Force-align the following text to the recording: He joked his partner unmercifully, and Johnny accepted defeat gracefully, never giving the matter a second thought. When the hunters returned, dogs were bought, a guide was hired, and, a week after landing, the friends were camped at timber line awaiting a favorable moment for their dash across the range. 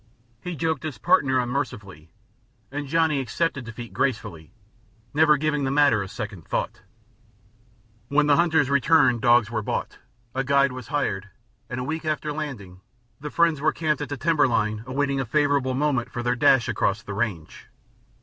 He 0.41 0.55
joked 0.55 0.81
his 0.81 0.97
partner 0.97 1.37
unmercifully, 1.37 2.09
and 2.71 2.87
Johnny 2.87 3.19
accepted 3.19 3.65
defeat 3.65 3.93
gracefully, 3.93 4.51
never 5.13 5.37
giving 5.37 5.63
the 5.63 5.69
matter 5.69 6.01
a 6.01 6.07
second 6.07 6.47
thought. 6.47 6.81
When 8.07 8.25
the 8.25 8.35
hunters 8.35 8.71
returned, 8.71 9.21
dogs 9.21 9.51
were 9.51 9.61
bought, 9.61 9.99
a 10.33 10.43
guide 10.43 10.71
was 10.71 10.87
hired, 10.87 11.29
and, 11.69 11.79
a 11.79 11.83
week 11.83 12.03
after 12.03 12.33
landing, 12.33 12.81
the 13.19 13.29
friends 13.29 13.61
were 13.61 13.71
camped 13.71 14.01
at 14.01 14.19
timber 14.19 14.47
line 14.47 14.83
awaiting 14.87 15.19
a 15.19 15.23
favorable 15.25 15.75
moment 15.75 16.09
for 16.11 16.23
their 16.23 16.35
dash 16.35 16.67
across 16.67 17.03
the 17.03 17.13
range. 17.13 17.67